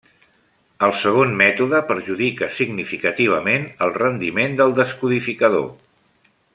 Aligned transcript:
El 0.85 0.93
segon 1.01 1.35
mètode 1.41 1.81
perjudica 1.91 2.49
significativament 2.61 3.69
el 3.87 3.93
rendiment 3.99 4.61
del 4.63 4.77
descodificador. 4.83 5.71